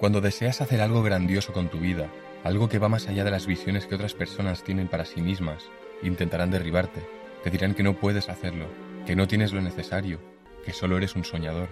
[0.00, 2.08] Cuando deseas hacer algo grandioso con tu vida,
[2.42, 5.64] algo que va más allá de las visiones que otras personas tienen para sí mismas,
[6.02, 7.06] intentarán derribarte.
[7.44, 8.64] Te dirán que no puedes hacerlo,
[9.04, 10.18] que no tienes lo necesario,
[10.64, 11.68] que solo eres un soñador.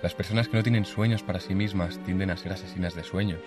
[0.00, 3.40] Las personas que no tienen sueños para sí mismas tienden a ser asesinas de sueños.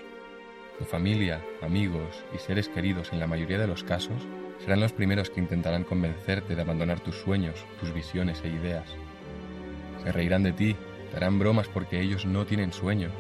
[0.78, 4.22] Tu familia, amigos y seres queridos en la mayoría de los casos
[4.60, 8.90] serán los primeros que intentarán convencerte de abandonar tus sueños, tus visiones e ideas.
[10.04, 10.76] Se reirán de ti,
[11.10, 13.14] te harán bromas porque ellos no tienen sueños,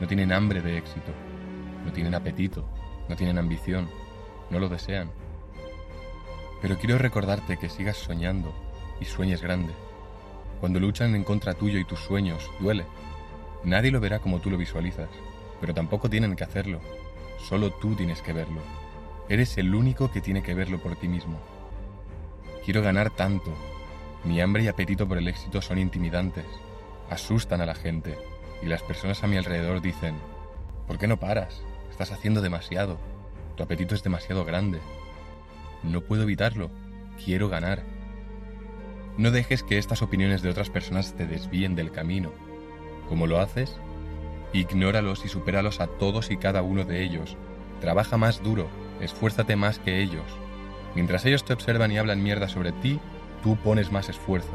[0.00, 1.12] no tienen hambre de éxito,
[1.84, 2.68] no tienen apetito,
[3.08, 3.88] no tienen ambición,
[4.50, 5.10] no lo desean.
[6.62, 8.54] Pero quiero recordarte que sigas soñando
[9.00, 9.72] y sueñes grande.
[10.60, 12.84] Cuando luchan en contra tuyo y tus sueños, duele.
[13.64, 15.08] Nadie lo verá como tú lo visualizas,
[15.60, 16.80] pero tampoco tienen que hacerlo.
[17.38, 18.60] Solo tú tienes que verlo.
[19.28, 21.38] Eres el único que tiene que verlo por ti mismo.
[22.64, 23.52] Quiero ganar tanto.
[24.24, 26.44] Mi hambre y apetito por el éxito son intimidantes.
[27.10, 28.16] Asustan a la gente.
[28.62, 30.16] Y las personas a mi alrededor dicen,
[30.86, 31.62] ¿por qué no paras?
[31.90, 32.98] Estás haciendo demasiado.
[33.56, 34.80] Tu apetito es demasiado grande.
[35.82, 36.70] No puedo evitarlo.
[37.24, 37.84] Quiero ganar.
[39.16, 42.32] No dejes que estas opiniones de otras personas te desvíen del camino.
[43.08, 43.76] ¿Cómo lo haces?
[44.52, 47.36] Ignóralos y supéralos a todos y cada uno de ellos.
[47.80, 48.68] Trabaja más duro,
[49.00, 50.24] esfuérzate más que ellos.
[50.94, 53.00] Mientras ellos te observan y hablan mierda sobre ti,
[53.42, 54.52] tú pones más esfuerzo.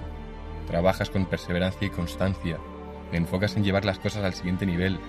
[0.67, 2.57] Trabajas con perseverancia y constancia.
[3.11, 4.99] Enfocas en llevar las cosas al siguiente nivel.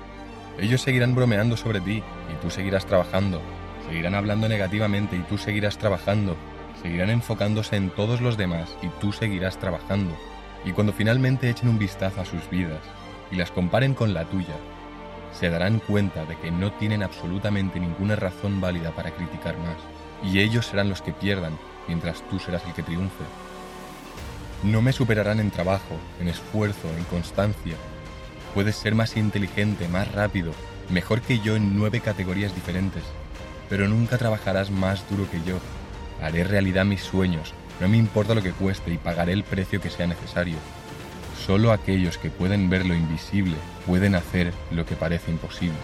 [0.58, 3.40] Ellos seguirán bromeando sobre ti y tú seguirás trabajando.
[3.88, 6.36] Seguirán hablando negativamente y tú seguirás trabajando.
[6.82, 10.16] Seguirán enfocándose en todos los demás y tú seguirás trabajando.
[10.64, 12.80] Y cuando finalmente echen un vistazo a sus vidas
[13.30, 14.56] y las comparen con la tuya,
[15.32, 19.76] se darán cuenta de que no tienen absolutamente ninguna razón válida para criticar más,
[20.22, 23.24] y ellos serán los que pierdan, mientras tú serás el que triunfe.
[24.62, 27.74] No me superarán en trabajo, en esfuerzo, en constancia.
[28.54, 30.52] Puedes ser más inteligente, más rápido,
[30.90, 33.02] mejor que yo en nueve categorías diferentes,
[33.70, 35.58] pero nunca trabajarás más duro que yo.
[36.20, 39.90] Haré realidad mis sueños, no me importa lo que cueste y pagaré el precio que
[39.90, 40.56] sea necesario.
[41.46, 43.56] Solo aquellos que pueden ver lo invisible
[43.86, 45.78] pueden hacer lo que parece imposible.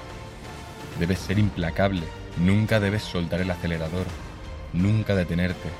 [1.01, 2.03] Debes ser implacable,
[2.39, 4.07] nunca debes soltar el acelerador,
[4.73, 5.71] nunca detenerte,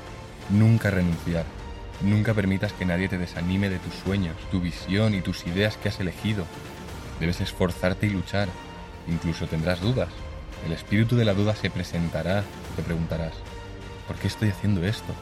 [0.49, 1.45] nunca renunciar,
[2.01, 5.89] nunca permitas que nadie te desanime de tus sueños, tu visión y tus ideas que
[5.89, 6.45] has elegido.
[7.19, 8.47] Debes esforzarte y luchar,
[9.07, 10.09] incluso tendrás dudas.
[10.65, 13.33] El espíritu de la duda se presentará y te preguntarás,
[14.07, 15.13] ¿por qué estoy haciendo esto?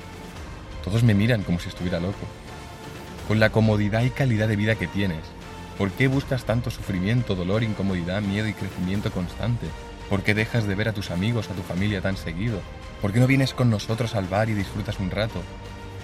[0.84, 2.25] Todos me miran como si estuviera loco
[3.28, 5.24] con la comodidad y calidad de vida que tienes?
[5.78, 9.68] ¿Por qué buscas tanto sufrimiento, dolor, incomodidad, miedo y crecimiento constante?
[10.09, 12.62] ¿Por qué dejas de ver a tus amigos, a tu familia tan seguido?
[13.02, 15.41] ¿Por qué no vienes con nosotros al bar y disfrutas un rato?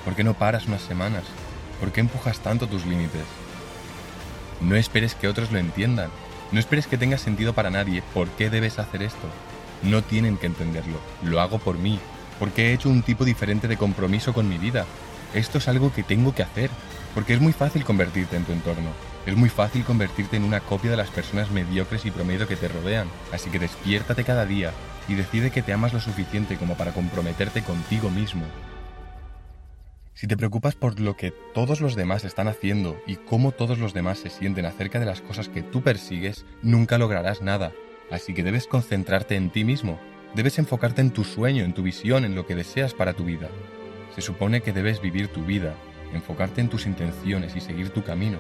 [0.04, 1.24] ¿Por qué no paras unas semanas?
[1.80, 3.24] ¿Por qué empujas tanto tus límites?
[4.64, 6.10] No esperes que otros lo entiendan.
[6.52, 8.02] No esperes que tenga sentido para nadie.
[8.14, 9.28] ¿Por qué debes hacer esto?
[9.84, 11.00] No tienen que entenderlo.
[11.22, 12.00] Lo hago por mí.
[12.40, 14.86] Porque he hecho un tipo diferente de compromiso con mi vida.
[15.34, 16.70] Esto es algo que tengo que hacer.
[17.14, 18.90] Porque es muy fácil convertirte en tu entorno.
[19.26, 22.70] Es muy fácil convertirte en una copia de las personas mediocres y promedio que te
[22.70, 23.08] rodean.
[23.34, 24.72] Así que despiértate cada día
[25.10, 28.44] y decide que te amas lo suficiente como para comprometerte contigo mismo.
[30.16, 33.94] Si te preocupas por lo que todos los demás están haciendo y cómo todos los
[33.94, 37.72] demás se sienten acerca de las cosas que tú persigues, nunca lograrás nada.
[38.12, 40.00] Así que debes concentrarte en ti mismo.
[40.36, 43.50] Debes enfocarte en tu sueño, en tu visión, en lo que deseas para tu vida.
[44.14, 45.74] Se supone que debes vivir tu vida,
[46.14, 48.38] enfocarte en tus intenciones y seguir tu camino.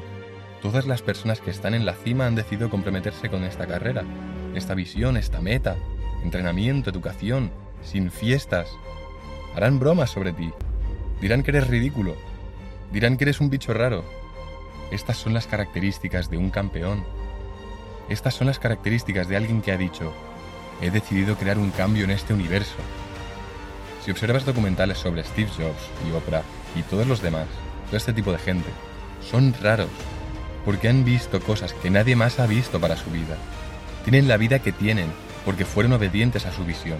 [0.61, 4.03] Todas las personas que están en la cima han decidido comprometerse con esta carrera,
[4.53, 5.75] esta visión, esta meta,
[6.23, 7.51] entrenamiento, educación,
[7.81, 8.69] sin fiestas.
[9.55, 10.51] Harán bromas sobre ti.
[11.23, 12.17] Dirán que eres ridículo.
[12.91, 14.03] Dirán que eres un bicho raro.
[14.91, 17.05] Estas son las características de un campeón.
[18.09, 20.11] Estas son las características de alguien que ha dicho,
[20.81, 22.75] he decidido crear un cambio en este universo.
[24.03, 26.43] Si observas documentales sobre Steve Jobs y Oprah
[26.75, 27.47] y todos los demás,
[27.85, 28.67] todo este tipo de gente,
[29.21, 29.87] son raros,
[30.65, 33.37] porque han visto cosas que nadie más ha visto para su vida.
[34.03, 35.07] Tienen la vida que tienen
[35.45, 36.97] porque fueron obedientes a su visión.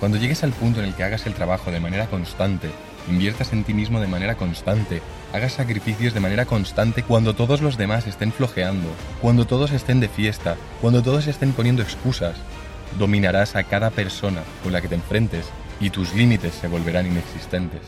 [0.00, 2.70] Cuando llegues al punto en el que hagas el trabajo de manera constante,
[3.08, 5.02] inviertas en ti mismo de manera constante,
[5.32, 8.88] hagas sacrificios de manera constante cuando todos los demás estén flojeando,
[9.20, 12.36] cuando todos estén de fiesta, cuando todos estén poniendo excusas,
[12.96, 15.46] dominarás a cada persona con la que te enfrentes
[15.80, 17.82] y tus límites se volverán inexistentes.